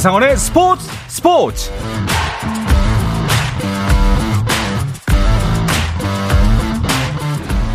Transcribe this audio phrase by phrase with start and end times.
[0.00, 1.70] 한상원의 스포츠 스포츠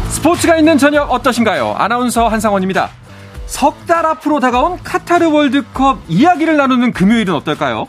[0.10, 1.76] 스포츠가 있는 저녁 어떠신가요?
[1.78, 2.90] 아나운서 한상원입니다.
[3.46, 7.86] 석 달 앞으로 다가온 카타르 월드컵 이야기를 나누는 금요일은 어떨까요?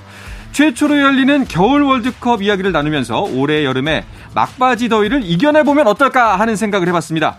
[0.53, 7.37] 최초로 열리는 겨울 월드컵 이야기를 나누면서 올해 여름에 막바지 더위를 이겨내보면 어떨까 하는 생각을 해봤습니다.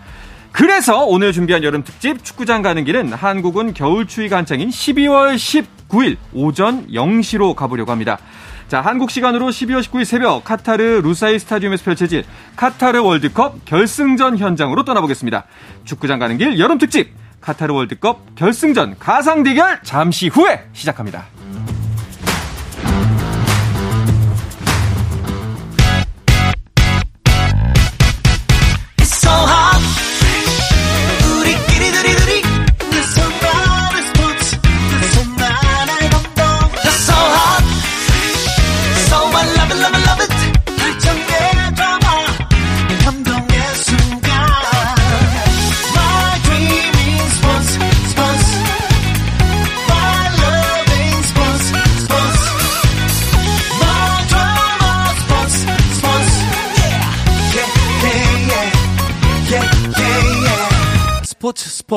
[0.58, 6.88] 그래서 오늘 준비한 여름 특집 축구장 가는 길은 한국은 겨울 추위가 한창인 12월 19일 오전
[6.88, 8.18] 0시로 가보려고 합니다.
[8.66, 12.24] 자, 한국 시간으로 12월 19일 새벽 카타르 루사이 스타디움에서 펼쳐질
[12.56, 15.44] 카타르 월드컵 결승전 현장으로 떠나보겠습니다.
[15.84, 21.37] 축구장 가는 길 여름 특집 카타르 월드컵 결승전 가상 대결 잠시 후에 시작합니다.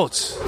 [0.02, 0.39] 스포츠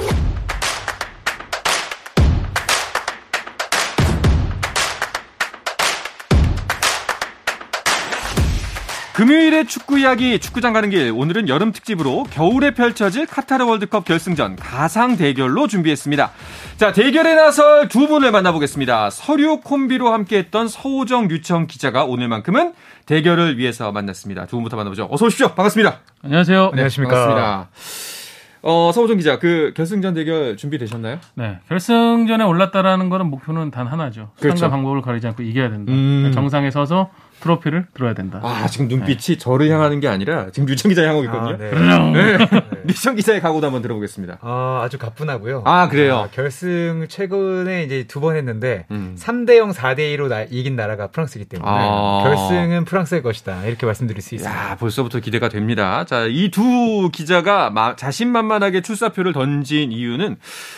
[9.14, 15.18] 금요일의 축구 이야기 축구장 가는 길 오늘은 여름 특집으로 겨울에 펼쳐질 카타르 월드컵 결승전 가상
[15.18, 16.32] 대결로 준비했습니다.
[16.78, 19.12] 자 대결에 나설 두 분을 만나보겠습니다.
[19.12, 22.74] 서류 콤비로 함께했던 서우정 류청 기자가 오늘만큼은
[23.06, 24.48] 대결을 위해서 만났습니다.
[24.48, 25.08] 두 분부터 만나보죠.
[25.12, 25.50] 어서 오십시오.
[25.50, 26.00] 반갑습니다.
[26.24, 26.62] 안녕하세요.
[26.62, 27.14] 네, 안녕하십니까.
[27.14, 28.23] 반갑습니다.
[28.66, 31.20] 어, 서우정 기자, 그 결승전 대결 준비되셨나요?
[31.36, 34.32] 네, 결승전에 올랐다라는 거는 목표는 단 하나죠.
[34.40, 34.56] 그렇죠.
[34.56, 35.92] 수단과 방법을 가리지 않고 이겨야 된다.
[35.92, 36.32] 음.
[36.34, 37.10] 정상에 서서
[37.42, 38.40] 트로피를 들어야 된다.
[38.42, 41.56] 아, 지금 눈빛이 저를 향하는 게 아니라 지금 류청 기자 향하고 있거든요.
[41.56, 42.38] 아, 네.
[42.38, 42.48] 네.
[42.88, 44.40] 류청 기자의 각오도 한번 들어보겠습니다.
[44.42, 45.64] 아, 아주 가뿐하고요.
[45.66, 46.30] 아, 그래요?
[46.34, 49.16] 결승 최근에 이제 두 번 했는데 음.
[49.20, 52.22] 3대 0, 4대 2로 나, 이긴 나라가 프랑스이기 때문에 아.
[52.24, 53.66] 결승은 프랑스의 것이다.
[53.66, 54.72] 이렇게 말씀드릴 수 있습니다.
[54.72, 56.06] 야, 벌써부터 기대가 됩니다.
[56.06, 60.38] 자, 이 두 기자가 마- 자신만만하게 출사표를 던진 이유는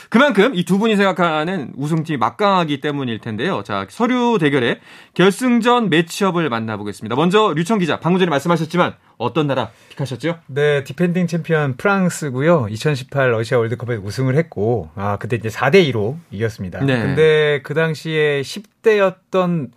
[0.09, 3.61] 그만큼 이 두 분이 생각하는 우승팀이 막강하기 때문일 텐데요.
[3.63, 4.79] 자, 서류 대결의
[5.13, 7.15] 결승전 matchup을 만나보겠습니다.
[7.15, 10.39] 먼저 류청 기자, 방금 전에 말씀하셨지만 어떤 나라 pick하셨죠?
[10.47, 12.67] 네, defending 챔피언 프랑스고요.
[12.69, 16.83] 2018 러시아 월드컵에 우승을 했고, 아, 그때 이제 4대 2로 이겼습니다.
[16.83, 16.99] 네.
[17.01, 19.69] 근데 그 당시에 10대였던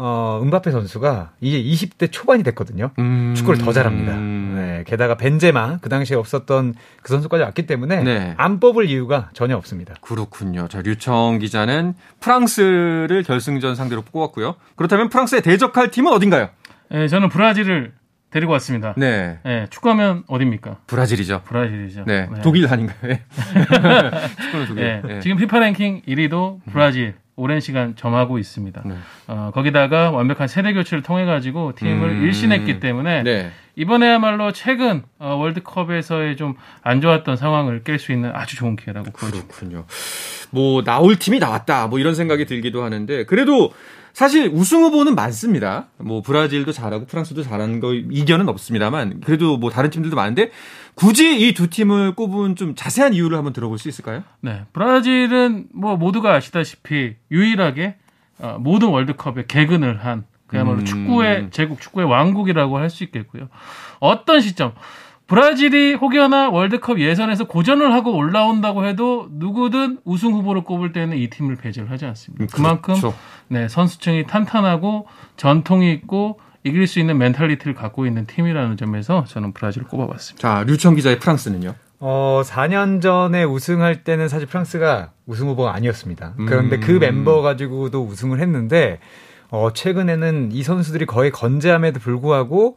[0.00, 2.92] 어, 은바페 선수가 이제 20대 초반이 됐거든요.
[3.00, 3.34] 음.
[3.36, 4.14] 축구를 더 잘합니다.
[4.14, 8.34] 네, 게다가 벤제마 그 당시에 없었던 그 선수까지 왔기 때문에 네.
[8.36, 9.94] 안 뽑을 이유가 전혀 없습니다.
[10.00, 10.68] 그렇군요.
[10.68, 14.54] 자, 류청 기자는 프랑스를 결승전 상대로 뽑았고요.
[14.76, 16.50] 그렇다면 프랑스에 대적할 팀은 어딘가요?
[16.92, 17.92] 예, 저는 브라질을
[18.30, 18.94] 데리고 왔습니다.
[18.96, 19.38] 네.
[19.46, 20.76] 예, 축구하면 어딥니까?
[20.86, 21.42] 브라질이죠.
[21.44, 22.04] 브라질이죠.
[22.06, 22.28] 네.
[22.32, 22.40] 네.
[22.42, 22.96] 독일 아닌가요?
[23.02, 23.22] 네.
[24.42, 24.84] 축구는 독일.
[24.84, 25.20] 예, 네.
[25.20, 27.14] 지금 피파 랭킹 1위도 브라질.
[27.40, 28.82] 오랜 시간 점하고 있습니다.
[28.84, 28.94] 네.
[29.28, 32.22] 어, 거기다가 완벽한 세대 교체를 통해 가지고 팀을 음.
[32.24, 33.52] 일신했기 때문에 네.
[33.76, 39.54] 이번에야말로 최근 어, 월드컵에서의 좀 안 좋았던 상황을 깰 수 있는 아주 좋은 기회라고 보여집니다.
[39.54, 39.84] 그렇군요.
[40.50, 41.86] 뭐 나올 팀이 나왔다.
[41.86, 43.72] 뭐 이런 생각이 들기도 하는데 그래도
[44.18, 45.86] 사실 우승 후보는 많습니다.
[45.96, 50.50] 뭐 브라질도 잘하고 프랑스도 잘하는 거 이견은 없습니다만 그래도 뭐 다른 팀들도 많은데
[50.96, 54.24] 굳이 이 두 팀을 꼽은 좀 자세한 이유를 한번 들어볼 수 있을까요?
[54.40, 57.94] 네, 브라질은 뭐 모두가 아시다시피 유일하게
[58.40, 60.84] 어, 모든 월드컵에 개근을 한 그야말로 음.
[60.84, 63.48] 축구의 제국 축구의 왕국이라고 할 수 있겠고요.
[64.00, 64.72] 어떤 시점
[65.28, 71.56] 브라질이 혹여나 월드컵 예선에서 고전을 하고 올라온다고 해도 누구든 우승 후보를 꼽을 때는 이 팀을
[71.56, 72.46] 배제를 하지 않습니다.
[72.50, 73.14] 그만큼 그렇죠.
[73.48, 75.06] 네, 선수층이 탄탄하고
[75.36, 80.48] 전통이 있고 이길 수 있는 mentality를 갖고 있는 팀이라는 점에서 저는 브라질을 꼽아봤습니다.
[80.48, 81.74] 자, 류청 기자의 프랑스는요.
[82.00, 86.34] 어, 4년 전에 우승할 때는 사실 프랑스가 우승 후보가 아니었습니다.
[86.36, 86.80] 그런데 음.
[86.80, 88.98] 그 멤버 가지고도 우승을 했는데,
[89.50, 92.76] 어, 최근에는 이 선수들이 거의 건재함에도 불구하고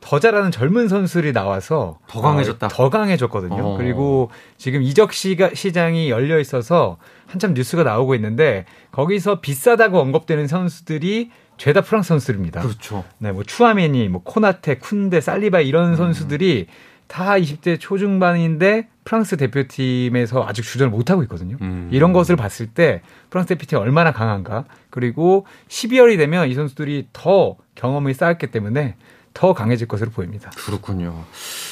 [0.00, 2.66] 더 잘하는 젊은 선수들이 나와서 더 강해졌다.
[2.66, 3.74] 어, 더 강해졌거든요.
[3.74, 3.76] 어.
[3.76, 11.30] 그리고 지금 이적 시가, 시장이 열려 있어서 한참 뉴스가 나오고 있는데 거기서 비싸다고 언급되는 선수들이
[11.58, 12.62] 죄다 프랑스 선수들입니다.
[12.62, 13.04] 그렇죠.
[13.18, 16.66] 네, 뭐 추아메니, 뭐 코나테, 쿤데, 살리바 이런 선수들이
[17.06, 21.58] 다 20대 초중반인데 프랑스 대표팀에서 아직 주전을 못 하고 있거든요.
[21.60, 21.90] 음.
[21.92, 24.64] 이런 것을 봤을 때 프랑스 대표팀이 얼마나 강한가.
[24.88, 28.94] 그리고 12월이 되면 이 선수들이 더 경험을 쌓았기 때문에
[29.32, 30.50] 더 강해질 것으로 보입니다.
[30.56, 31.24] 그렇군요.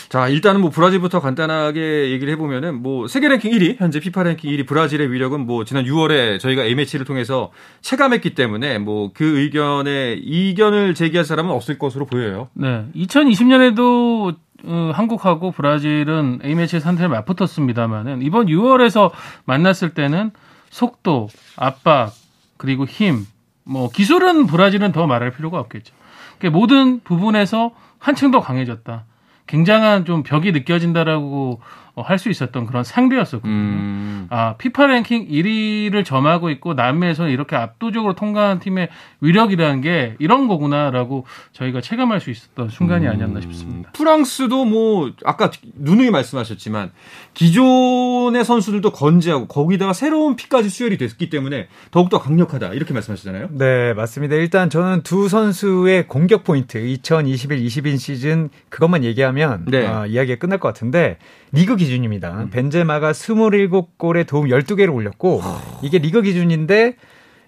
[0.09, 4.67] 자, 일단은 뭐 브라질부터 간단하게 얘기를 해보면은 뭐 세계 랭킹 1위, 현재 피파 랭킹 1위
[4.67, 7.51] 브라질의 위력은 뭐 지난 6월에 저희가 A매치를 통해서
[7.83, 12.49] 체감했기 때문에 뭐 그 의견에 이견을 제기할 사람은 없을 것으로 보여요.
[12.55, 12.87] 네.
[12.95, 19.11] 2020년에도 어, 한국하고 브라질은 A매치 상태를 맞붙었습니다만은 이번 6월에서
[19.45, 20.31] 만났을 때는
[20.71, 22.13] 속도, 압박,
[22.57, 23.27] 그리고 힘,
[23.65, 25.95] 뭐 기술은 브라질은 더 말할 필요가 없겠죠.
[26.39, 29.05] 그러니까 모든 부분에서 한층 더 강해졌다.
[29.47, 33.53] 굉장한 좀 벽이 느껴진다라고 어, 할 수 있었던 그런 상대였었거든요.
[33.55, 34.27] 음.
[34.31, 38.89] 아, 피파 랭킹 1위를 점하고 있고 남미에서 이렇게 압도적으로 통과한 팀의
[39.21, 43.91] 위력이라는 게 이런 거구나라고 저희가 체감할 수 있었던 순간이 아니었나 싶습니다.
[43.93, 46.91] 프랑스도 뭐 아까 누누이 말씀하셨지만
[47.35, 53.49] 기존의 선수들도 건재하고 거기다가 새로운 피까지 수혈이 됐기 때문에 더욱더 강력하다 이렇게 말씀하시잖아요.
[53.53, 54.35] 네, 맞습니다.
[54.37, 59.87] 일단 저는 두 선수의 공격 포인트 2021-22 시즌 그것만 얘기하면 네.
[59.87, 61.19] 어, 이야기가 끝날 것 같은데
[61.53, 62.31] 리그 기준입니다.
[62.45, 62.51] 음.
[62.51, 65.43] 벤제마가 27골에 도움 12개를 올렸고
[65.83, 66.97] 이게 리그 기준인데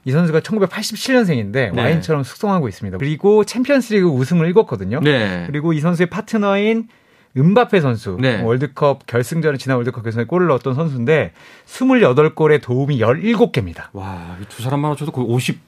[0.06, 1.82] 이 선수가 1987년생인데 네.
[1.82, 2.98] 와인처럼 숙성하고 있습니다.
[2.98, 5.00] 그리고 챔피언스리그 우승을 읽었거든요.
[5.00, 5.44] 네.
[5.46, 6.88] 그리고 이 선수의 파트너인
[7.36, 8.42] 은바페 선수 네.
[8.42, 11.32] 월드컵 결승전에 지난 월드컵 결승에 골을 넣었던 선수인데
[11.66, 13.84] 28골에 도움이 17개입니다.
[13.92, 15.60] 와, 이 두 사람만 합쳐도 거의 50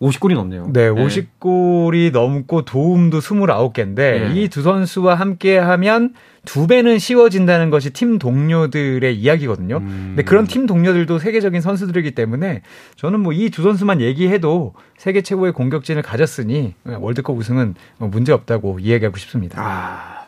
[0.00, 0.70] 50골이 넘네요.
[0.72, 4.32] 네, 50골이 넘고 도움도 29개인데 네.
[4.34, 6.14] 이두 선수와 함께 하면
[6.46, 9.76] 두 배는 쉬워진다는 것이 팀 동료들의 이야기거든요.
[9.76, 10.04] 음.
[10.16, 12.62] 근데 그런 팀 동료들도 세계적인 선수들이기 때문에
[12.96, 18.78] 저는 뭐 이 두 선수만 얘기해도 세계 최고의 공격진을 가졌으니 월드컵 우승은 뭐 문제 없다고
[18.80, 19.60] 이야기하고 싶습니다.
[19.60, 20.19] 아.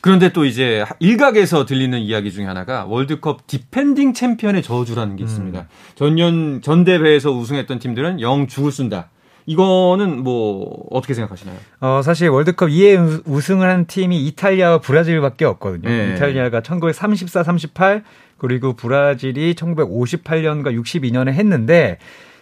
[0.00, 5.66] 그런데 또 이제 일각에서 들리는 이야기 중에 하나가 월드컵 디펜딩 챔피언의 저주라는 게 있습니다.
[5.94, 9.10] 전년 전 대회에서 우승했던 팀들은 영 죽을 쓴다.
[9.46, 11.56] 이거는 뭐 어떻게 생각하시나요?
[11.80, 15.88] 어, 사실 월드컵 2회 우승을 한 팀이 이탈리아와 브라질밖에 없거든요.
[15.88, 16.14] 네.
[16.14, 18.04] 이탈리아가 1934, 38
[18.38, 21.98] 그리고 브라질이 1958년과 62년에 했는데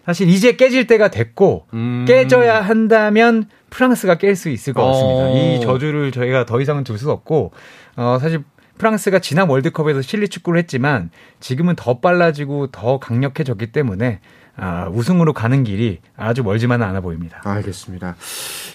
[0.09, 2.07] 사실 이제 깨질 때가 됐고 음.
[2.09, 5.25] 깨져야 한다면 프랑스가 깰 수 있을 것 같습니다.
[5.25, 5.37] 어.
[5.37, 7.53] 이 저주를 저희가 더 이상은 둘 수 없고
[7.97, 8.43] 어, 사실
[8.79, 11.11] 프랑스가 지난 월드컵에서 실리 축구를 했지만
[11.41, 14.21] 지금은 더 빨라지고 더 강력해졌기 때문에
[14.57, 17.43] 아, 우승으로 가는 길이 아주 멀지만은 않아 보입니다.
[17.45, 18.17] 알겠습니다.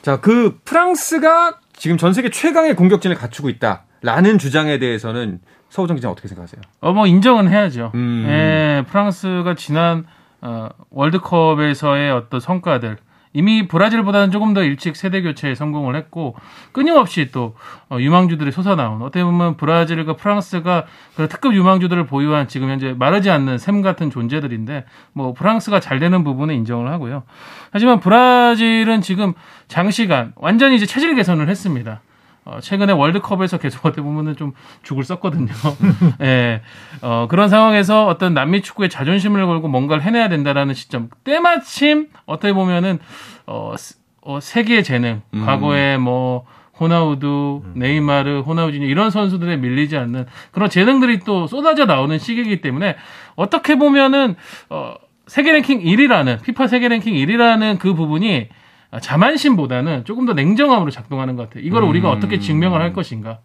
[0.03, 5.39] 자, 그 프랑스가 지금 전 세계 최강의 공격진을 갖추고 있다라는 주장에 대해서는
[5.71, 6.61] 서우정 기자 어떻게 생각하세요?
[6.81, 7.91] 어, 뭐 인정은 해야죠.
[7.95, 8.23] 음.
[8.29, 10.05] 예, 프랑스가 지난
[10.43, 12.97] 어, 월드컵에서의 어떤 성과들
[13.35, 16.35] 이미 브라질보다는 조금 더 일찍 세대 교체에 성공을 했고
[16.71, 17.55] 끊임없이 또
[17.89, 20.85] 어, 유망주들이 솟아나온 어떻게 보면 브라질과 프랑스가
[21.15, 26.23] 그런 특급 유망주들을 보유한 지금 현재 마르지 않는 샘 같은 존재들인데 뭐 프랑스가 잘 되는
[26.23, 27.23] 부분은 인정을 하고요.
[27.71, 29.33] 하지만 브라질은 지금
[29.67, 32.01] 장시간 완전히 이제 체질 개선을 했습니다.
[32.45, 34.53] 어, 최근에 월드컵에서 계속 어떻게 보면은 좀
[34.83, 35.47] 죽을 썼거든요.
[36.21, 36.61] 예.
[37.01, 41.09] 어, 그런 상황에서 어떤 남미 축구의 자존심을 걸고 뭔가를 해내야 된다라는 시점.
[41.23, 42.99] 때마침 어떻게 보면은,
[43.45, 45.21] 어, 스- 어, 세계의 재능.
[45.33, 45.45] 음.
[45.45, 46.45] 과거에 뭐,
[46.79, 52.95] 호나우두, 네이마르, 호나우지니 이런 선수들에 밀리지 않는 그런 재능들이 또 쏟아져 나오는 시기이기 때문에
[53.35, 54.35] 어떻게 보면은,
[54.69, 54.95] 어,
[55.27, 58.62] 세계 랭킹 1위라는, 피파 세계 랭킹 1위라는 그 부분이 아,
[58.99, 61.65] 자만심보다는 조금 더 냉정함으로 작동하는 것 같아요.
[61.65, 62.17] 이걸 우리가 음.
[62.17, 63.39] 어떻게 증명을 할 것인가.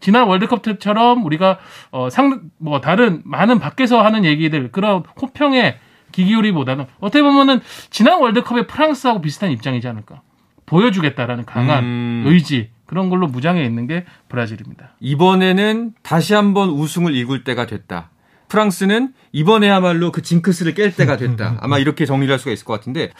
[0.00, 1.58] 지난 월드컵 때처럼 우리가
[1.90, 5.78] 어, 상, 뭐 다른 많은 밖에서 하는 얘기들 그런 호평에
[6.12, 7.60] 기기울이보다는 어떻게 보면은
[7.90, 10.22] 지난 월드컵의 프랑스하고 비슷한 입장이지 않을까.
[10.66, 12.24] 보여주겠다라는 강한 음.
[12.26, 14.90] 의지 그런 걸로 무장해 있는 게 브라질입니다.
[15.00, 18.10] 이번에는 다시 한번 우승을 이굴 때가 됐다.
[18.54, 21.58] 프랑스는 이번에야말로 그 징크스를 깰 때가 됐다.
[21.60, 23.10] 아마 이렇게 정리를 할 수가 있을 것 같은데.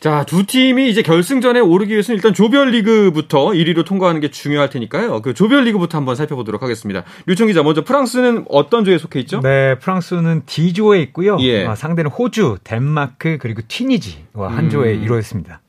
[0.00, 5.22] 자, 두 팀이 이제 결승전에 오르기 위해서는 일단 조별리그부터 1위로 통과하는 게 중요할 테니까요.
[5.22, 7.04] 그 조별리그부터 한번 살펴보도록 하겠습니다.
[7.26, 9.40] 류청 기자, 먼저 프랑스는 어떤 조에 속해 있죠?
[9.40, 11.36] 네, 프랑스는 D조에 있고요.
[11.40, 11.64] 예.
[11.66, 14.70] 아, 상대는 호주, 덴마크 그리고 튀니지와 한 음.
[14.70, 15.60] 조에 이루어졌습니다.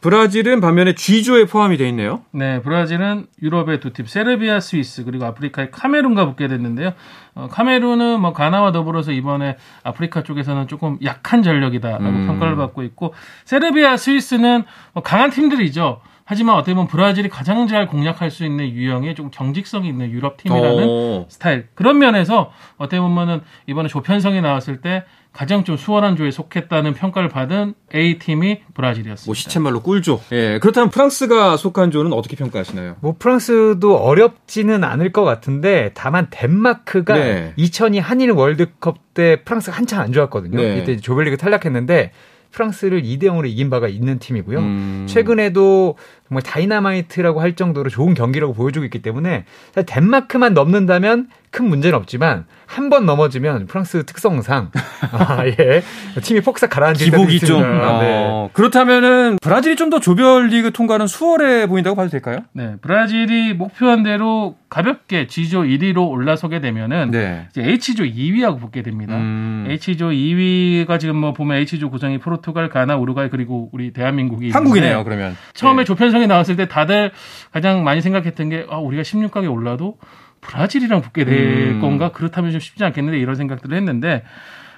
[0.00, 2.22] 브라질은 반면에 G조에 포함이 돼 있네요.
[2.32, 6.94] 네, 브라질은 유럽의 두 팀, 세르비아, 스위스, 그리고 아프리카의 카메룬과 붙게 됐는데요.
[7.34, 12.26] 어, 카메룬은 뭐 가나와 더불어서 이번에 아프리카 쪽에서는 조금 약한 전력이다라고 음.
[12.26, 13.14] 평가를 받고 있고,
[13.44, 14.64] 세르비아, 스위스는
[14.94, 16.00] 뭐 강한 팀들이죠.
[16.30, 20.86] 하지만 어떻게 보면 브라질이 가장 잘 공략할 수 있는 유형의 좀 경직성이 있는 유럽 팀이라는
[20.88, 21.26] 어.
[21.28, 21.66] 스타일.
[21.74, 27.74] 그런 면에서 어떻게 보면은 이번에 조편성이 나왔을 때 가장 좀 수월한 조에 속했다는 평가를 받은
[27.92, 29.28] A 팀이 브라질이었습니다.
[29.28, 30.20] 뭐 시쳇말로 꿀조.
[30.30, 30.60] 예.
[30.60, 32.98] 그렇다면 프랑스가 속한 조는 어떻게 평가하시나요?
[33.00, 37.54] 뭐 프랑스도 어렵지는 않을 것 같은데 다만 덴마크가 네.
[37.56, 40.58] 2002 한일 월드컵 때 프랑스가 한참 안 좋았거든요.
[40.58, 40.78] 네.
[40.78, 42.12] 이때 조별리그 탈락했는데
[42.50, 44.58] 프랑스를 2대 0으로 이긴 바가 있는 팀이고요.
[44.58, 45.06] 음.
[45.08, 45.96] 최근에도
[46.30, 49.44] 정말 다이나마이트라고 할 정도로 좋은 경기력 보여주고 있기 때문에
[49.86, 54.70] 덴마크만 넘는다면 큰 문제는 없지만 한 번 넘어지면 프랑스 특성상
[55.10, 55.82] 아, 예.
[56.22, 58.24] 팀이 폭삭 가라앉을 기복이 좀 아, 네.
[58.24, 62.42] 어, 그렇다면은 브라질이 좀 더 조별리그 통과는 수월해 보인다고 봐도 될까요?
[62.52, 67.48] 네, 브라질이 목표한 대로 가볍게 G조 1위로 올라서게 되면은 네.
[67.50, 69.16] 이제 H조 2위하고 붙게 됩니다.
[69.16, 69.66] 음.
[69.68, 75.02] H조 2위가 지금 뭐 보면 H조 구성이 포르투갈, 가나, 우루과이 그리고 우리 대한민국이 한국이네요.
[75.02, 75.84] 그러면 처음에 네.
[75.84, 77.12] 조편성 이 나왔을 때 다들
[77.52, 79.98] 가장 많이 생각했던 게 아, 우리가 16강에 올라도
[80.40, 81.80] 브라질이랑 붙게 될 음.
[81.80, 84.22] 건가 그렇다면 좀 쉽지 않겠는데 이런 생각들을 했는데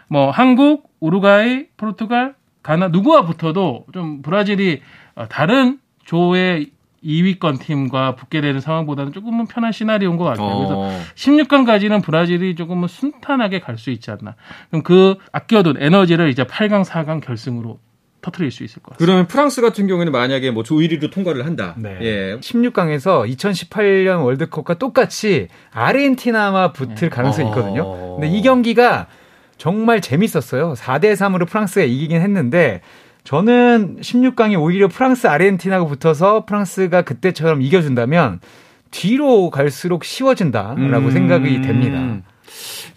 [0.09, 4.83] 뭐 한국, 우루과이, 포르투갈, 가나 누구와 붙어도 좀 브라질이
[5.15, 6.71] 어, 다른 조의
[7.05, 10.57] 2위권 팀과 붙게 되는 상황보다는 조금은 편한 시나리오인 것 같아요.
[10.57, 11.01] 그래서 어.
[11.17, 14.37] 16강까지는 브라질이 조금은 순탄하게 갈 수 있지 않나.
[14.71, 17.81] 그럼 그 아껴둔 에너지를 이제 8강, 4강 결승으로
[18.23, 19.05] 터트릴 수 있을 것 같습니다.
[19.05, 21.75] 그러면 프랑스 같은 경우에는 만약에 뭐 조 1위로 통과를 한다.
[21.77, 21.99] 네.
[22.01, 22.37] 예.
[22.41, 27.51] 16강에서 2018년 월드컵과 똑같이 아르헨티나와 붙을 가능성이 어.
[27.51, 28.17] 있거든요.
[28.21, 29.09] 근데 이 경기가
[29.59, 30.75] 정말 재밌었어요.
[30.75, 32.81] 4대 3으로 프랑스가 이기긴 했는데
[33.25, 38.41] 저는 16강이 오히려 프랑스 아르헨티나가 붙어서 프랑스가 그때처럼 이겨준다면
[38.91, 41.11] 뒤로 갈수록 쉬워진다라고 음.
[41.11, 42.23] 생각이 됩니다.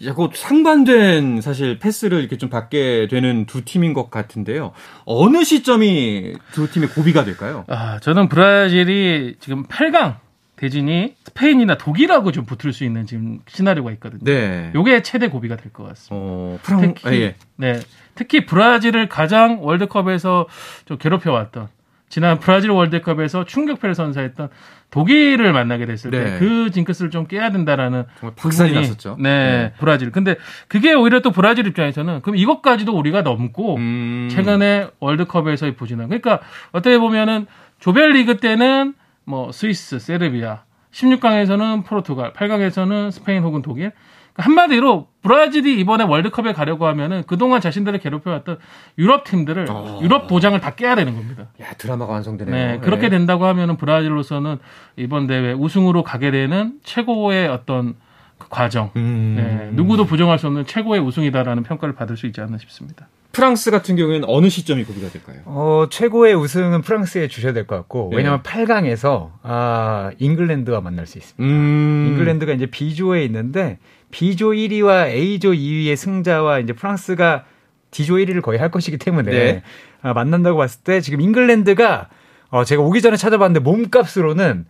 [0.04, 4.72] 자꾸 상반된 사실 패스를 이렇게 좀 받게 되는 두 팀인 것 같은데요.
[5.04, 7.64] 어느 시점이 두 팀의 고비가 될까요?
[7.68, 10.16] 아, 저는 브라질이 지금 8강
[10.56, 14.20] 대진이 스페인이나 독일하고 좀 붙을 수 있는 지금 시나리오가 있거든요.
[14.24, 14.70] 네.
[14.74, 16.14] 요게 최대 고비가 될 것 같습니다.
[16.16, 17.34] 어, 프랑 특히 아, 예.
[17.56, 17.78] 네,
[18.14, 20.46] 특히 브라질을 가장 월드컵에서
[20.86, 21.68] 좀 괴롭혀 왔던
[22.08, 24.48] 지난 브라질 월드컵에서 충격패를 선사했던
[24.90, 26.24] 독일을 만나게 됐을 네.
[26.24, 29.16] 때그 징크스를 좀 깨야 된다라는 정말 박살이 부분이, 났었죠.
[29.18, 30.12] 네, 브라질.
[30.12, 30.36] 근데
[30.68, 34.28] 그게 오히려 또 브라질 입장에서는 그럼 이것까지도 우리가 넘고 음.
[34.30, 36.08] 최근에 월드컵에서의 부진함.
[36.08, 36.40] 그러니까
[36.72, 37.46] 어떻게 보면은
[37.80, 38.94] 조별 리그 때는
[39.24, 43.92] 뭐 스위스, 세르비아, 16강에서는 포르투갈, 8강에서는 스페인 혹은 독일.
[44.36, 48.58] 한마디로 브라질이 이번에 월드컵에 가려고 하면은 그동안 자신들을 괴롭혀왔던
[48.98, 50.00] 유럽 팀들을 어.
[50.02, 51.48] 유럽 보장을 다 깨야 되는 겁니다.
[51.60, 52.54] 야, 드라마가 완성되네요.
[52.54, 53.08] 네, 그렇게 예.
[53.10, 54.58] 된다고 하면은 브라질로서는
[54.96, 57.94] 이번 대회 우승으로 가게 되는 최고의 어떤
[58.38, 58.90] 그 과정.
[58.96, 59.34] 음.
[59.36, 63.08] 네, 누구도 부정할 수 없는 최고의 우승이다라는 평가를 받을 수 있지 않나 싶습니다.
[63.32, 65.40] 프랑스 같은 경우에는 어느 시점이 고비가 될까요?
[65.44, 68.18] 어, 최고의 우승은 프랑스에 주셔야 될 것 같고 네.
[68.18, 71.42] 왜냐하면 8강에서 아, 잉글랜드와 만날 수 있습니다.
[71.44, 72.06] 음.
[72.12, 73.78] 잉글랜드가 이제 B조에 있는데
[74.10, 77.44] B조 1위와 A조 2위의 승자와 이제 프랑스가
[77.90, 79.62] D조 1위를 거의 할 것이기 때문에 네.
[80.02, 82.08] 아, 만난다고 봤을 때 지금 잉글랜드가
[82.50, 84.66] 어, 제가 오기 전에 찾아봤는데 몸값으로는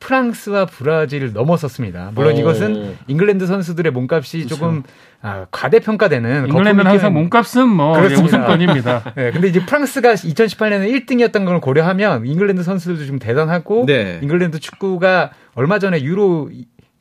[0.00, 2.12] 프랑스와 브라질을 넘어섰습니다.
[2.14, 2.38] 물론 오.
[2.38, 4.82] 이것은 잉글랜드 선수들의 몸값이 조금
[5.20, 7.98] 아, 과대평가되는 잉글랜드는 항상 몸값은 뭐.
[7.98, 9.14] 우승권입니다.
[9.16, 14.20] 네, 근데 이제 프랑스가 2018년에 1등이었던 걸 고려하면 잉글랜드 선수들도 좀 대단하고 네.
[14.22, 16.50] 잉글랜드 축구가 얼마 전에 유로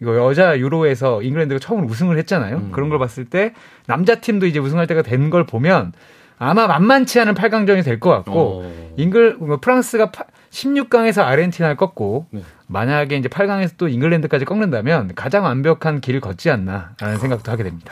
[0.01, 2.58] 이거 여자 유로에서 잉글랜드가 처음으로 우승을 했잖아요.
[2.58, 2.72] 음.
[2.72, 3.54] 그런 걸 봤을 때
[3.88, 5.94] 남자 팀도 이제 우승할 때가 된 걸 보면
[6.39, 8.94] 아마 만만치 않은 8강전이 될 것 같고 어.
[8.98, 10.12] 잉글 뭐 프랑스가
[10.51, 12.42] 16강에서 아르헨티나를 꺾고 네.
[12.68, 17.92] 만약에 이제 8강에서 또 잉글랜드까지 꺾는다면 가장 완벽한 길을 걷지 않나라는 생각도 하게 됩니다.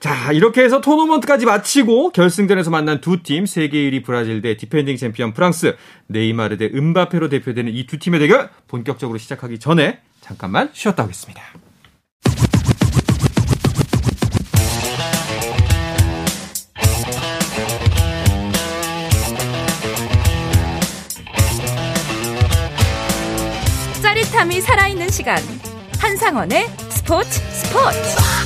[0.00, 5.32] 자, 이렇게 해서 토너먼트까지 마치고 결승전에서 만난 두 팀, 세계 1위 브라질 대 디펜딩 챔피언
[5.32, 5.76] 프랑스,
[6.08, 11.42] 네이마르 대 음바페로 대표되는 이 두 팀의 대결 본격적으로 시작하기 전에 잠깐만 쉬었다 오겠습니다.
[24.02, 25.38] 짜릿함이 살아있는 시간
[25.98, 28.41] 한상원의 스포츠 스포츠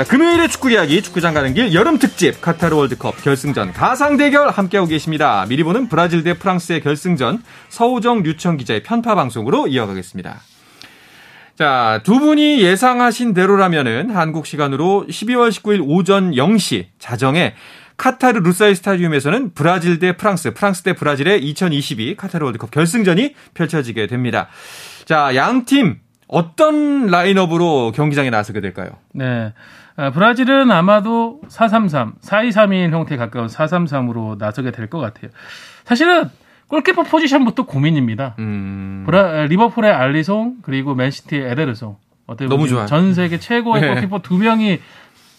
[0.00, 4.88] 자, 금요일의 축구 이야기, 축구장 가는 길 여름 특집 카타르 월드컵 결승전 가상 대결 함께하고
[4.88, 5.44] 계십니다.
[5.46, 10.40] 미리 보는 브라질 대 프랑스의 결승전 서우정 류청 기자의 편파 방송으로 이어가겠습니다.
[11.54, 17.52] 자, 두 분이 예상하신 대로라면은 한국 시간으로 12월 19일 오전 0시 자정에
[17.98, 24.48] 카타르 루사일 스타디움에서는 브라질 대 프랑스, 프랑스 대 브라질의 2022 카타르 월드컵 결승전이 펼쳐지게 됩니다.
[25.04, 28.90] 자, 양 팀 어떤 라인업으로 경기장에 나서게 될까요?
[29.12, 29.52] 네.
[30.00, 35.30] 아, 브라질은 아마도 433, 4231 형태에 가까운 433으로 나서게 될 것 같아요.
[35.84, 36.30] 사실은
[36.68, 38.34] 골키퍼 포지션부터 고민입니다.
[38.38, 39.02] 음.
[39.04, 41.96] 브라, 리버풀의 알리송 그리고 맨시티의 에데르송.
[42.26, 42.86] 어떻게 너무 좋아요.
[42.86, 43.88] 전 세계 최고의 네.
[43.88, 44.78] 골키퍼 두 명이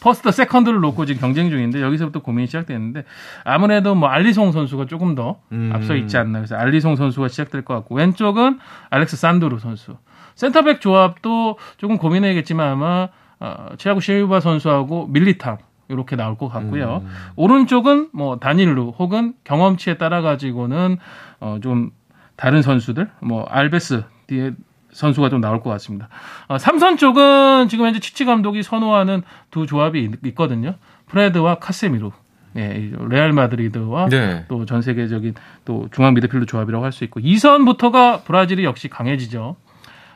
[0.01, 3.06] 퍼스트, 세컨드를 놓고 지금 경쟁 중인데 여기서부터 고민이 시작되는데
[3.44, 5.72] 아무래도 뭐 알리송 선수가 조금 더 음.
[5.74, 9.98] 앞서 있지 않나 그래서 알리송 선수가 시작될 것 같고 왼쪽은 알렉스 산드루 선수.
[10.36, 13.10] 센터백 조합도 조금 고민해야겠지만 아마
[13.41, 15.57] 어, 치아고 실바 선수하고 밀리탕
[15.89, 17.01] 이렇게 나올 것 같고요.
[17.03, 17.10] 음.
[17.36, 20.98] 오른쪽은 뭐 다닐루 혹은 경험치에 따라 가지고는
[21.41, 21.91] 어, 좀
[22.38, 24.51] 다른 선수들 뭐 알베스 뒤에
[24.91, 26.07] 선수가 좀 나올 것 같습니다.
[26.48, 30.75] 어, 삼선 쪽은 지금 현재 치치 감독이 선호하는 두 조합이 있, 있거든요.
[31.07, 32.13] 프레드와 카세미로.
[32.57, 34.45] 예, 레알 마드리드와 네.
[34.50, 39.55] 또전 세계적인 또 중앙 미드필더 조합이라고 할 수 있고 2선부터가 브라질이 역시 강해지죠.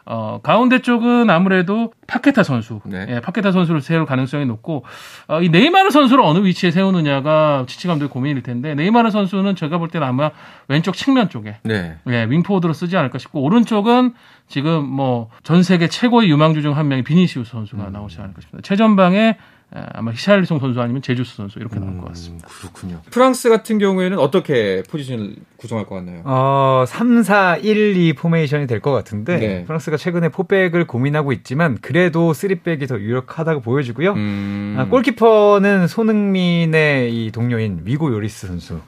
[0.08, 3.08] 어, 가운데 쪽은 아무래도 파케타 선수, 네.
[3.10, 4.86] 예, 파케타 선수를 세울 가능성이 높고
[5.28, 9.88] 어, 이 네이마르 선수를 어느 위치에 세우느냐가 치치 감독의 고민일 텐데 네이마르 선수는 제가 볼
[9.90, 10.30] 때는 아마
[10.68, 11.98] 왼쪽 측면 쪽에 네.
[12.08, 14.14] 예, 윙포워드로 쓰지 않을까 싶고 오른쪽은
[14.48, 18.68] 지금 뭐 전 세계 최고의 유망주 중 한 명이 비니시우스 선수가 나오지 않을까 싶습니다.
[18.68, 19.38] 최전방에 에,
[19.72, 22.48] 아마 히샬리송 선수 아니면 제주스 선수 이렇게 나올 것 같습니다.
[22.48, 23.02] 음, 그렇군요.
[23.12, 26.22] 프랑스 같은 경우에는 어떻게 포지션을 구성할 것 같나요?
[26.24, 29.64] 어, 3, 4, 1, 2 포메이션이 될 것 같은데 네.
[29.66, 34.14] 프랑스가 최근에 포백을 고민하고 있지만 그래도 3백이 더 유력하다고 보여지고요.
[34.14, 34.76] 음.
[34.78, 38.80] 아, 골키퍼는 손흥민의 이 동료인 위고 요리스 선수.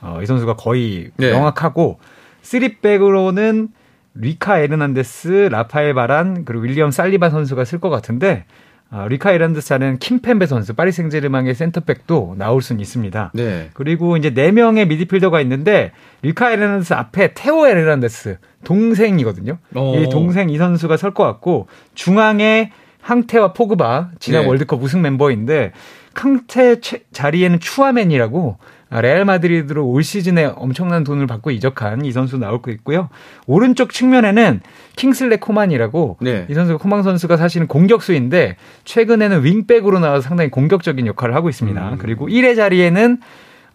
[0.00, 1.30] 어, 이 선수가 거의 네.
[1.30, 2.00] 명확하고
[2.42, 3.68] 3백으로는
[4.14, 8.44] 뤼카 에르난데스, 라파엘 바란, 그리고 윌리엄 살리바 선수가 쓸 것 같은데
[8.94, 13.32] 아, 뤼카 에르난데스는 킴펜베 선수, 파리 생제르맹의 센터백도 나올 수는 있습니다.
[13.34, 13.70] 네.
[13.72, 19.56] 그리고 이제 네 명의 미드필더가 있는데 뤼카 에르난데스 앞에 테오 에르난데스 동생이거든요.
[19.74, 19.94] 어.
[19.96, 22.70] 이 동생 이 선수가 설 것 같고 중앙에
[23.00, 24.48] 캉테와 포그바 지난 네.
[24.48, 25.72] 월드컵 우승 멤버인데
[26.14, 28.64] 캉테 최- 자리에는 추아메니라고 아,
[29.00, 33.08] 레알 마드리드로 올 시즌에 엄청난 돈을 받고 이적한 이 선수 나올 거 있고요.
[33.46, 34.60] 오른쪽 측면에는
[34.96, 36.46] 킹슬레 코만이라고 네.
[36.50, 41.92] 이 선수가 코만 선수가 사실은 공격수인데 최근에는 윙백으로 나와서 상당히 공격적인 역할을 하고 있습니다.
[41.92, 41.98] 음.
[41.98, 43.18] 그리고 1회 자리에는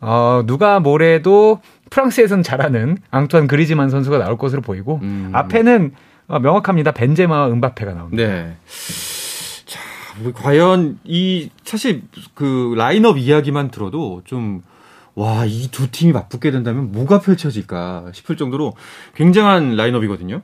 [0.02, 5.32] 어, 누가 뭐래도 프랑스에선 잘하는 앙투안 그리즈만 선수가 나올 것으로 보이고 음.
[5.34, 5.94] 앞에는
[6.28, 6.92] 어, 명확합니다.
[6.92, 8.24] 벤제마와 은바페가 나옵니다.
[8.24, 8.56] 네.
[9.66, 9.80] 자,
[10.20, 12.04] 뭐 과연 이 사실
[12.36, 14.62] 그 라인업 이야기만 들어도 좀
[15.18, 18.74] 와, 이 두 팀이 맞붙게 된다면 뭐가 펼쳐질까 싶을 정도로
[19.16, 20.44] 굉장한 라인업이거든요.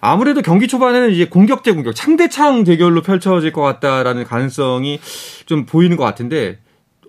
[0.00, 5.00] 아무래도 경기 초반에는 이제 공격 대 공격, 창대창 대결로 펼쳐질 것 같다라는 가능성이
[5.44, 6.58] 좀 보이는 것 같은데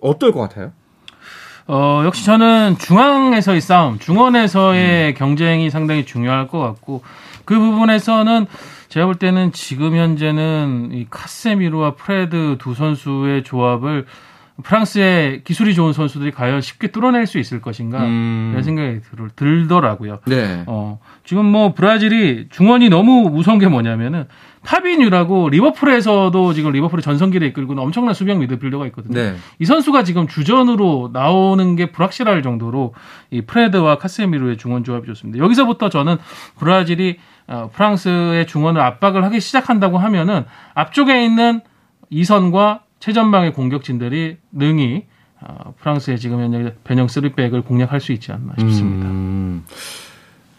[0.02, 0.72] 어떨 것 같아요?
[1.66, 7.02] 어, 역시 저는 중앙에서의 싸움, 중원에서의 경쟁이 상당히 중요할 것 같고
[7.46, 8.46] 그 부분에서는
[8.90, 14.04] 제가 볼 때는 지금 현재는 이 카세미르와 프레드 두 선수의 조합을
[14.62, 18.50] 프랑스의 기술이 좋은 선수들이 과연 쉽게 뚫어낼 수 있을 것인가 음.
[18.52, 20.18] 이런 생각이 들, 들더라고요.
[20.26, 20.64] 네.
[20.66, 24.26] 어, 지금 뭐 브라질이 중원이 너무 무서운 게 뭐냐면은
[24.64, 29.14] 파비뉴라고 리버풀에서도 지금 리버풀의 전성기를 이끌고 있는 엄청난 수비형 미드필더가 있거든요.
[29.14, 29.36] 네.
[29.60, 32.94] 이 선수가 지금 주전으로 나오는 게 불확실할 정도로
[33.30, 35.42] 이 프레드와 카세미르의 중원 조합이 좋습니다.
[35.42, 36.16] 여기서부터 저는
[36.58, 40.44] 브라질이 어, 프랑스의 중원을 압박을 하기 시작한다고 하면은
[40.74, 41.60] 앞쪽에 있는
[42.10, 45.06] 이선과 최전방의 공격 진들이 능히
[45.40, 49.06] 어, 프랑스의 지금 현재 변형 3백을 공략할 수 있지 않나 싶습니다.
[49.06, 49.64] 음.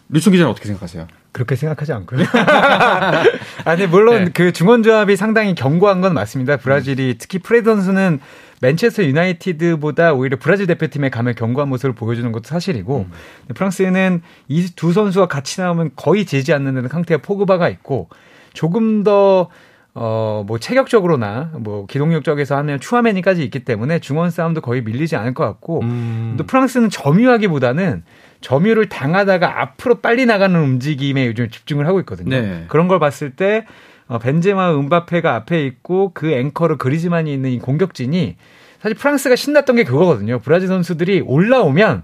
[0.10, 1.08] 류청 기자는 어떻게 생각하세요?
[1.32, 2.26] 그렇게 생각하지 않고요.
[3.66, 4.32] 아니 물론 네.
[4.34, 6.58] 그 중원 조합이 상당히 견고한 건 맞습니다.
[6.58, 8.20] 브라질이 특히 프레드 선수는
[8.62, 13.08] 맨체스터 유나이티드보다 오히려 브라질 대표팀에 가면 견고한 모습을 보여주는 것도 사실이고
[13.54, 18.10] 프랑스는 이 두 선수가 같이 나오면 거의 지지 않는 캉테와 포그바가 있고
[18.54, 19.50] 조금 더
[19.96, 25.44] 어, 뭐, 체격적으로나, 뭐, 기동력적에서 하면 추아메니까지 있기 때문에 중원 싸움도 거의 밀리지 않을 것
[25.46, 26.36] 같고, 음.
[26.38, 28.04] 또 프랑스는 점유하기보다는
[28.42, 32.30] 점유를 당하다가 앞으로 빨리 나가는 움직임에 요즘 집중을 하고 있거든요.
[32.30, 32.66] 네.
[32.68, 33.66] 그런 걸 봤을 때
[34.08, 38.38] 어, 벤제마, 은바페가 앞에 있고 그 앵커로 그리즈만이 있는 이 공격진이
[38.82, 40.40] 사실 프랑스가 신났던 게 그거거든요.
[40.40, 42.04] 브라질 선수들이 올라오면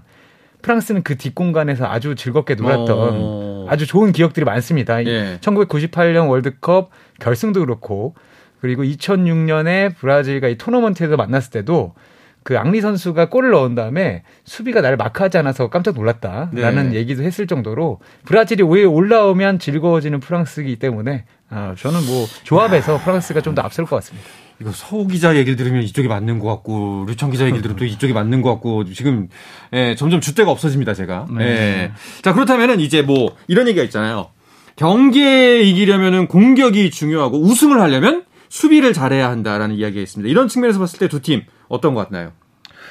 [0.62, 3.66] 프랑스는 그 뒷공간에서 아주 즐겁게 놀았던 어.
[3.68, 5.04] 아주 좋은 기억들이 많습니다.
[5.04, 5.38] 예.
[5.40, 8.14] 1998년 월드컵 결승도 그렇고
[8.60, 11.94] 그리고 2006년에 브라질과 이 토너먼트에서 만났을 때도
[12.42, 16.96] 그 앙리 선수가 골을 넣은 다음에 수비가 날 마크하지 않아서 깜짝 놀랐다라는 네.
[16.96, 23.56] 얘기도 했을 정도로 브라질이 왜 올라오면 즐거워지는 프랑스이기 때문에 아, 저는 뭐 조합에서 프랑스가 좀
[23.56, 24.28] 더 앞설 것 같습니다.
[24.60, 28.12] 이거 서우 기자 얘기를 들으면 이쪽이 맞는 것 같고 류청 기자 얘기를 들으면 또 이쪽이
[28.12, 29.28] 맞는 것 같고 지금
[29.72, 31.26] 예, 점점 줏대가 없어집니다 제가.
[31.36, 31.44] 네.
[31.44, 31.92] 예.
[32.22, 34.28] 자 그렇다면은 이제 뭐 이런 얘기가 있잖아요.
[34.76, 40.30] 경기에 이기려면은 공격이 중요하고 우승을 하려면 수비를 잘해야 한다라는 이야기가 있습니다.
[40.30, 42.32] 이런 측면에서 봤을 때 두 팀 어떤 것 같나요?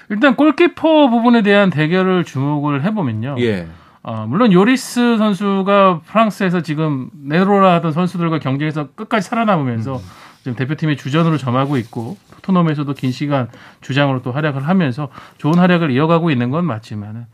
[0.10, 3.36] 일단 골키퍼 부분에 대한 대결을 주목을 해보면요.
[3.40, 3.68] 예.
[4.04, 10.00] 어, 물론 요리스 선수가 프랑스에서 지금 네로라 하던 선수들과 경쟁에서 끝까지 살아남으면서
[10.44, 13.48] 지금 대표팀의 주전으로 점하고 있고 토트넘에서도 긴 시간
[13.82, 17.26] 주장으로 또 활약을 하면서 좋은 활약을 이어가고 있는 건 맞지만은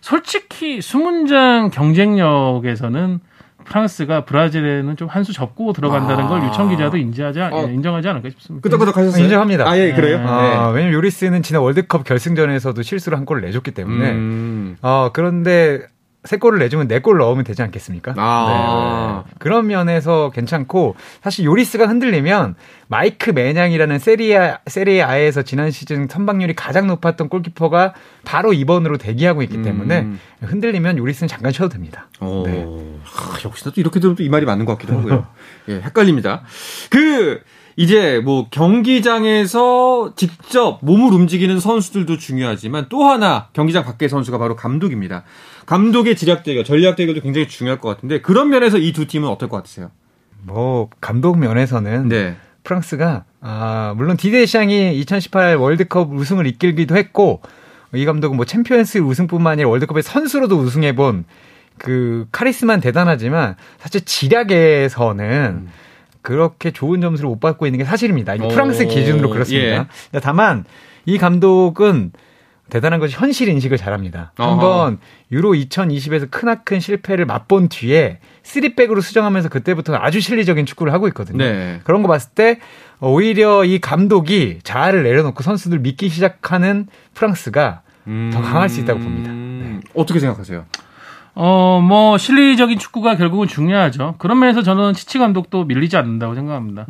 [0.00, 3.18] 솔직히 수문장 경쟁력에서는
[3.64, 6.28] 프랑스가 브라질에는 좀 한 수 접고 들어간다는 아.
[6.28, 7.66] 걸 유청 기자도 인지하지 않- 어.
[7.68, 8.62] 인정하지 않을까 싶습니다.
[8.62, 9.22] 끄덕끄덕 하셨어요?
[9.24, 9.68] 인정합니다.
[9.68, 10.18] 아, 예, 그래요?
[10.18, 10.24] 네.
[10.26, 14.76] 아, 왜냐면 요리스는 지난 월드컵 결승전에서도 실수를 한 골을 내줬기 때문에 음.
[14.82, 15.82] 어, 그런데
[16.24, 18.14] 세 골을 내주면 네 골을 넣으면 되지 않겠습니까?
[18.16, 19.24] 아.
[19.26, 19.34] 네.
[19.38, 22.54] 그런 면에서 괜찮고 사실 요리스가 흔들리면
[22.86, 30.00] 마이크 매냥이라는 세리아 세리아에서 지난 시즌 선방률이 가장 높았던 골키퍼가 바로 2번으로 대기하고 있기 때문에
[30.02, 30.20] 음.
[30.42, 32.08] 흔들리면 요리스는 잠깐 쉬어도 됩니다.
[32.20, 32.44] 어.
[32.46, 32.64] 네.
[33.04, 35.26] 하, 역시나 또 이렇게 들으면 또 이 말이 맞는 것 같기도 하고요.
[35.68, 36.42] 예, 헷갈립니다.
[36.90, 37.40] 그
[37.76, 45.24] 이제 뭐 경기장에서 직접 몸을 움직이는 선수들도 중요하지만 또 하나 경기장 밖의 선수가 바로 감독입니다.
[45.66, 49.48] 감독의 지략 대결, 전략 대결도 굉장히 중요할 것 같은데 그런 면에서 이 두 팀은 어떨
[49.48, 49.90] 것 같으세요?
[50.42, 52.36] 뭐 감독 면에서는 네.
[52.64, 57.40] 프랑스가 아 물론 데샹이 2018 월드컵 우승을 이끌기도 했고
[57.94, 61.24] 이 감독은 뭐 챔피언스 우승뿐만 아니라 월드컵의 선수로도 우승해본
[61.78, 65.68] 그 카리스마는 대단하지만 사실 지략에서는
[66.22, 68.34] 그렇게 좋은 점수를 못 받고 있는 게 사실입니다.
[68.34, 69.88] 이게 프랑스 오, 기준으로 그렇습니다.
[70.14, 70.20] 예.
[70.20, 70.64] 다만
[71.04, 72.12] 이 감독은
[72.70, 74.32] 대단한 것이 현실 인식을 잘합니다.
[74.38, 74.50] 어허.
[74.50, 74.98] 한번
[75.30, 81.38] 유로 2020에서 크나큰 실패를 맛본 뒤에 3백으로 수정하면서 그때부터 아주 실리적인 축구를 하고 있거든요.
[81.38, 81.80] 네.
[81.84, 82.60] 그런 거 봤을 때
[83.00, 87.82] 오히려 이 감독이 자아를 내려놓고 선수들 믿기 시작하는 프랑스가
[88.32, 89.30] 더 강할 수 있다고 봅니다.
[89.30, 90.64] 음, 어떻게 생각하세요?
[91.34, 94.16] 어, 뭐, 실리적인 축구가 결국은 중요하죠.
[94.18, 96.86] 그런 면에서 저는 치치 감독도 밀리지 않는다고 생각합니다.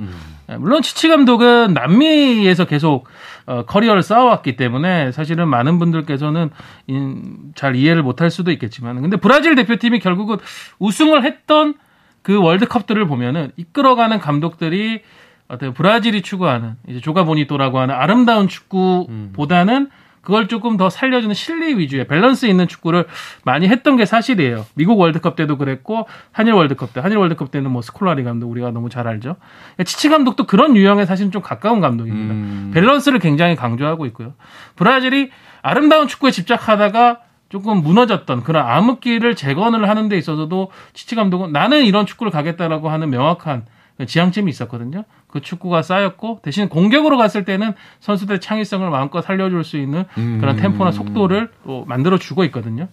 [0.50, 3.06] 예, 물론 치치 감독은 남미에서 계속
[3.46, 6.50] 어, 커리어를 쌓아왔기 때문에 사실은 많은 분들께서는
[6.88, 10.38] 인- 잘 이해를 못할 수도 있겠지만, 근데 브라질 대표팀이 결국은
[10.78, 11.74] 우승을 했던
[12.22, 15.02] 그 월드컵들을 보면은 이끌어가는 감독들이
[15.48, 19.88] 어떤 브라질이 추구하는 이제 조가 보니또라고 하는 아름다운 축구보다는
[20.22, 23.06] 그걸 조금 더 살려주는 실리 위주의 밸런스 있는 축구를
[23.44, 24.64] 많이 했던 게 사실이에요.
[24.74, 28.88] 미국 월드컵 때도 그랬고 한일 월드컵 때 한일 월드컵 때는 뭐 스콜라리 감독 우리가 너무
[28.88, 29.36] 잘 알죠.
[29.84, 32.34] 치치 감독도 그런 유형에 사실은 좀 가까운 감독입니다.
[32.34, 32.70] 음.
[32.72, 34.34] 밸런스를 굉장히 강조하고 있고요.
[34.76, 35.30] 브라질이
[35.60, 42.06] 아름다운 축구에 집착하다가 조금 무너졌던 그런 암흑기를 재건을 하는 데 있어서도 치치 감독은 나는 이런
[42.06, 43.66] 축구를 가겠다라고 하는 명확한
[44.06, 45.04] 지향점이 있었거든요.
[45.26, 50.90] 그 축구가 쌓였고 대신 공격으로 갔을 때는 선수들의 창의성을 마음껏 살려줄 수 있는 그런 템포나
[50.92, 52.88] 속도를 또 만들어 주고 있거든요.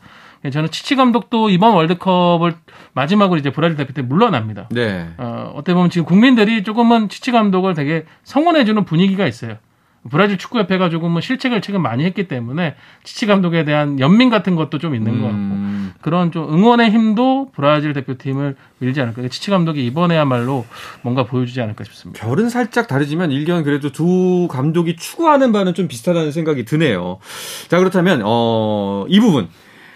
[0.49, 2.53] 저는 치치 감독도 이번 월드컵을
[2.93, 4.69] 마지막으로 이제 브라질 대표팀 물러납니다.
[4.71, 5.09] 네.
[5.17, 9.57] 어, 어떻게 보면 지금 국민들이 조금은 치치 감독을 되게 성원해주는 분위기가 있어요.
[10.09, 14.95] 브라질 축구협회가 조금은 실책을 최근 많이 했기 때문에 치치 감독에 대한 연민 같은 것도 좀
[14.95, 19.27] 있는 것 같고 음, 그런 좀 응원의 힘도 브라질 대표팀을 밀지 않을까.
[19.27, 20.65] 치치 감독이 이번에야말로
[21.01, 22.25] 뭔가 보여주지 않을까 싶습니다.
[22.25, 27.19] 결은 살짝 다르지만 일견 그래도 두 감독이 추구하는 바는 좀 비슷하다는 생각이 드네요.
[27.67, 29.49] 자 그렇다면 어, 이 부분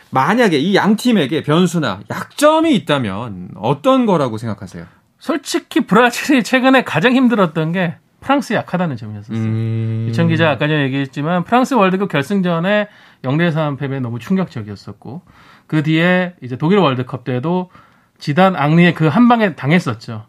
[0.10, 4.86] 만약에 이 양 팀에게 변수나 약점이 있다면 어떤 거라고 생각하세요?
[5.18, 9.38] 솔직히 브라질이 최근에 가장 힘들었던 게 프랑스 약하다는 점이었었어요.
[9.38, 10.05] 음.
[10.07, 12.88] 유천 기자 아까 전에 얘기했지만 프랑스 월드컵 결승전에
[13.23, 15.21] 0대 3 패배 너무 충격적이었었고
[15.67, 17.69] 그 뒤에 이제 독일 월드컵 때도
[18.17, 20.25] 지단 앙리의 그 한 방에 당했었죠.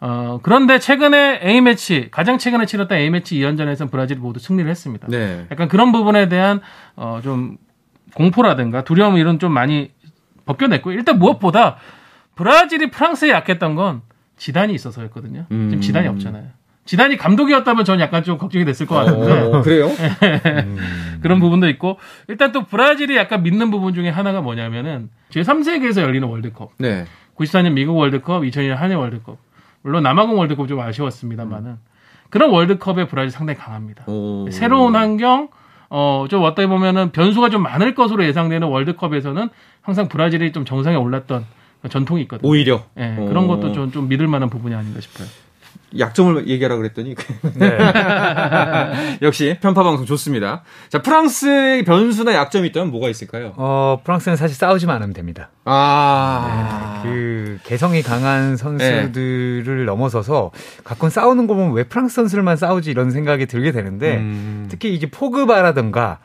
[0.00, 5.06] 어, 그런데 최근에 A매치, 가장 최근에 치렀던 A매치 2연전에서는 브라질이 모두 승리를 했습니다.
[5.08, 5.46] 네.
[5.50, 6.60] 약간 그런 부분에 대한
[6.96, 7.56] 어, 좀
[8.14, 9.92] 공포라든가 두려움 이런 좀 많이
[10.46, 11.76] 벗겨냈고 일단 무엇보다
[12.34, 14.02] 브라질이 프랑스에 약했던 건
[14.36, 15.46] 지단이 있어서였거든요.
[15.50, 15.68] 음.
[15.70, 16.48] 지금 지단이 없잖아요.
[16.84, 19.90] 지단이 감독이었다면 전 약간 좀 걱정이 됐을 것 같은데 어, 그래요?
[21.22, 26.26] 그런 부분도 있고 일단 또 브라질이 약간 믿는 부분 중에 하나가 뭐냐면은 제 3세계에서 열리는
[26.28, 27.06] 월드컵 네.
[27.36, 29.38] 94년 미국 월드컵 2002년 한일 월드컵
[29.82, 31.76] 물론 남아공 월드컵 좀 아쉬웠습니다만은
[32.30, 34.04] 그런 월드컵에 브라질 상당히 강합니다.
[34.06, 34.48] 오.
[34.50, 35.48] 새로운 환경
[35.88, 39.48] 어, 좀 어떻게 보면은 변수가 좀 많을 것으로 예상되는 월드컵에서는
[39.82, 41.44] 항상 브라질이 좀 정상에 올랐던
[41.88, 42.48] 전통이 있거든요.
[42.48, 43.26] 오히려 예, 어.
[43.26, 45.28] 그런 것도 좀, 좀 믿을 만한 부분이 아닌가 싶어요.
[45.98, 47.14] 약점을 얘기하라 그랬더니
[47.54, 47.78] 네.
[49.22, 50.62] 역시 편파 방송 좋습니다.
[50.88, 53.52] 자 프랑스의 변수나 약점이 있다면 뭐가 있을까요?
[53.56, 55.50] 어, 프랑스는 사실 싸우지만 않으면 됩니다.
[55.64, 60.50] 아, 그 개성이 강한 선수들을 넘어서서
[60.82, 64.66] 가끔 싸우는 거 보면 왜 프랑스 선수들만 싸우지 이런 생각이 들게 되는데 음.
[64.68, 66.18] 특히 이제 포그바라든가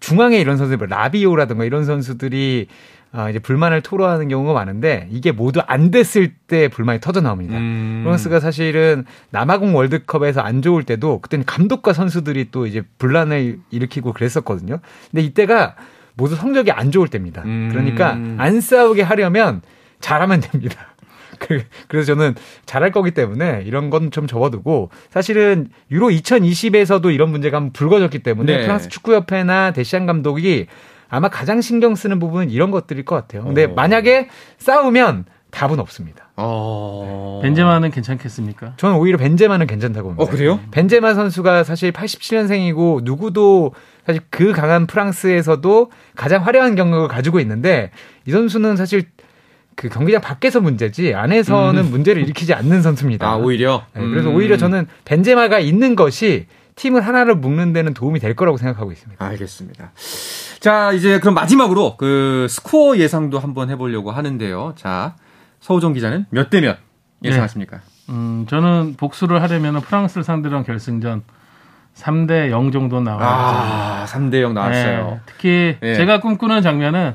[0.00, 2.68] 중앙에 이런 선수들 뭐 라비오라든가 이런 선수들이
[3.14, 7.58] 아, 이제 불만을 토로하는 경우가 많은데 이게 모두 안 됐을 때 불만이 터져 나옵니다.
[7.58, 8.00] 음.
[8.04, 14.78] 프랑스가 사실은 남아공 월드컵에서 안 좋을 때도 그때는 감독과 선수들이 또 이제 분란을 일으키고 그랬었거든요.
[15.10, 15.76] 근데 이때가
[16.14, 17.42] 모두 성적이 안 좋을 때입니다.
[17.44, 17.68] 음.
[17.70, 19.60] 그러니까 안 싸우게 하려면
[20.00, 20.88] 잘하면 됩니다.
[21.38, 22.34] 그- 그래서 저는
[22.66, 28.56] 잘할 거기 때문에 이런 건 좀 접어두고 사실은 유로 2020에서도 이런 문제가 한번 불거졌기 때문에
[28.56, 28.62] 네.
[28.62, 30.66] 프랑스 축구협회나 데시안 감독이
[31.12, 33.44] 아마 가장 신경 쓰는 부분은 이런 것들일 것 같아요.
[33.44, 33.68] 근데 어.
[33.68, 36.30] 만약에 싸우면 답은 없습니다.
[36.38, 37.40] 어.
[37.42, 38.72] 벤제마는 괜찮겠습니까?
[38.78, 40.24] 저는 오히려 벤제마는 괜찮다고 봅니다.
[40.24, 40.58] 어, 그래요?
[40.70, 43.74] 벤제마 선수가 사실 87년생이고 누구도
[44.06, 47.90] 사실 그 강한 프랑스에서도 가장 화려한 경력을 가지고 있는데
[48.26, 49.04] 이 선수는 사실
[49.76, 51.90] 그 경기장 밖에서 문제지 안에서는 음.
[51.90, 53.28] 문제를 일으키지 않는 선수입니다.
[53.28, 53.84] 아, 오히려.
[53.94, 54.36] 네, 그래서 음.
[54.36, 56.46] 오히려 저는 벤제마가 있는 것이
[56.82, 59.24] 팀을 하나를 묶는 데는 도움이 될 거라고 생각하고 있습니다.
[59.24, 59.92] 알겠습니다.
[60.58, 64.72] 자, 이제 그럼 마지막으로 그 스코어 예상도 한번 해보려고 하는데요.
[64.76, 65.14] 자,
[65.60, 66.78] 서우정 기자는 몇 대 몇
[67.22, 67.78] 예상하십니까?
[68.08, 71.22] 음, 저는 복수를 하려면 프랑스를 상대로 한 결승전
[71.94, 73.24] 3대 0 정도 나와요.
[73.28, 75.06] 아, 3대 0 나왔어요.
[75.10, 75.94] 네, 특히 예.
[75.94, 77.14] 제가 꿈꾸는 장면은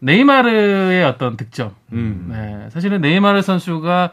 [0.00, 1.70] 네이마르의 어떤 득점.
[1.92, 2.26] 음.
[2.32, 4.10] 네, 사실은 네이마르 선수가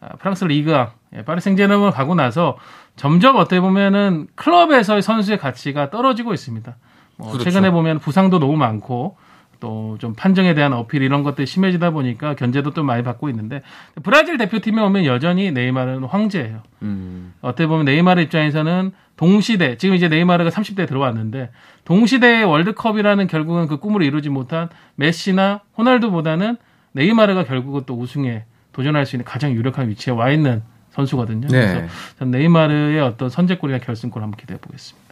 [0.00, 2.58] 아, 프랑스 리그아 예, 파리 생제르맹을 가고 나서
[2.96, 6.76] 점점 어떻게 보면은 클럽에서의 선수의 가치가 떨어지고 있습니다.
[7.16, 7.44] 뭐 그렇죠.
[7.50, 9.16] 최근에 보면 부상도 너무 많고
[9.60, 13.62] 또 좀 판정에 대한 어필 이런 것들이 심해지다 보니까 견제도 좀 많이 받고 있는데
[14.02, 16.62] 브라질 대표팀에 오면 여전히 네이마르는 황제예요.
[16.82, 17.32] 음.
[17.40, 21.50] 어떻게 보면 네이마르 입장에서는 동시대 지금 이제 네이마르가 30대에 들어왔는데
[21.84, 26.56] 동시대의 월드컵이라는 결국은 그 꿈을 이루지 못한 메시나 호날두보다는
[26.92, 30.62] 네이마르가 결국은 또 우승에 도전할 수 있는 가장 유력한 위치에 와 있는
[30.94, 31.48] 선수거든요.
[31.48, 31.66] 네.
[31.66, 35.04] 그래서 전 네이마르의 어떤 선제골이나 결승골 한번 기대해 보겠습니다.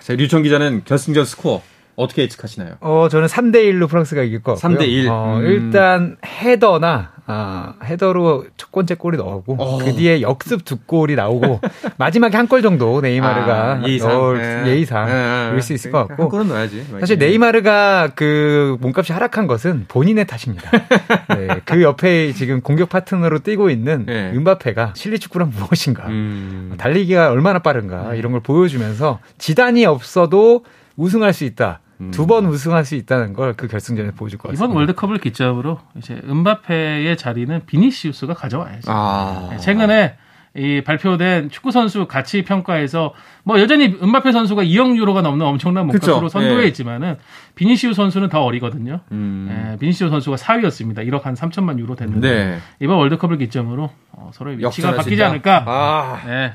[0.00, 1.62] 자, 류청 기자는 결승전 스코어
[1.96, 2.76] 어떻게 예측하시나요?
[2.80, 4.78] 어, 저는 3대 1로 프랑스가 이길 것 같고요.
[4.78, 5.08] 3대 1.
[5.08, 5.46] 어, 음.
[5.46, 9.78] 일단 헤더나 아, 헤더로 첫 번째 골이 나오고 어.
[9.78, 11.60] 그 뒤에 역습 두 골이 나오고
[11.96, 14.10] 마지막에 한 골 정도 네이마르가 아, 예의상.
[14.10, 14.70] 넣을 예.
[14.70, 15.50] 예의상 예, 예.
[15.50, 16.84] 넣을 수 있을 것 같고 골은 넣어야지.
[17.00, 20.70] 사실 네이마르가 그 몸값이 하락한 것은 본인의 탓입니다.
[21.34, 24.30] 네, 그 옆에 지금 공격 파트너로 뛰고 있는 네.
[24.34, 26.74] 은바페가 실리 축구란 무엇인가, 음.
[26.76, 30.64] 달리기가 얼마나 빠른가 이런 걸 보여주면서 지단이 없어도
[30.96, 31.80] 우승할 수 있다.
[32.00, 32.10] 음.
[32.10, 34.64] 두번 우승할 수 있다는 걸 그 결승전에 보여줄 것 같습니다.
[34.64, 38.90] 이번 월드컵을 기점으로 이제 은바페의 자리는 비니시우스가 가져와야죠.
[38.90, 39.48] 아.
[39.50, 40.16] 네, 최근에
[40.56, 46.28] 이 발표된 축구 선수 가치 평가에서 뭐 여전히 은바페 선수가 2억 유로가 넘는 엄청난 그쵸.
[46.28, 46.66] 선도해 예.
[46.68, 47.16] 있지만은
[47.56, 49.00] 비니시우 선수는 더 어리거든요.
[49.10, 49.48] 음.
[49.72, 50.98] 예, 비니시우 선수가 4위였습니다.
[51.08, 52.58] 1억 한 3천만 유로 됐는데 네.
[52.78, 55.22] 이번 월드컵을 기점으로 어, 서로의 위치가 수 바뀌지.
[55.24, 55.64] 않을까.
[55.66, 56.52] 아, 네.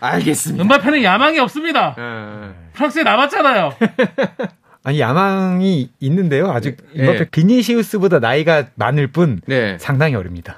[0.00, 0.62] 알겠습니다.
[0.62, 1.96] 은바페는 야망이 없습니다.
[1.98, 2.50] 예.
[2.74, 3.72] 프랑스에 남았잖아요.
[4.82, 6.50] 아니 야망이 있는데요.
[6.50, 7.02] 아직 네.
[7.02, 9.76] 은바페 비니시우스보다 나이가 많을 뿐 네.
[9.78, 10.56] 상당히 어립니다.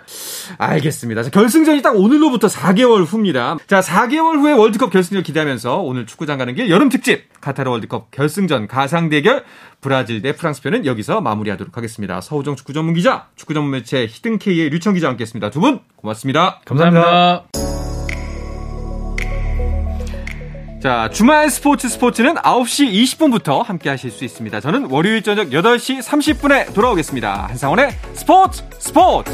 [0.59, 1.25] 알겠습니다.
[1.25, 3.57] 자, 결승전이 딱 오늘로부터 4개월 후입니다.
[3.67, 8.69] 자, 4개월 후에 월드컵 결승전 기대하면서 오늘 축구장 가는 길 여름 특집 카타르 월드컵 결승전
[8.69, 9.45] 가상 대결
[9.81, 12.21] 브라질 대 프랑스 편은 여기서 마무리하도록 하겠습니다.
[12.21, 15.51] 서우정 축구 전문 기자, 축구 전문 매체 히든 K의 류청 기자와 함께했습니다.
[15.51, 16.61] 두 분 고맙습니다.
[16.65, 17.82] 감사합니다.
[20.83, 24.59] 자, 주말 스포츠 스포츠는 9시 20분부터 함께 하실 수 있습니다.
[24.59, 27.47] 저는 월요일 저녁 8시 30분에 돌아오겠습니다.
[27.51, 29.31] 한상원의 스포츠 스포츠!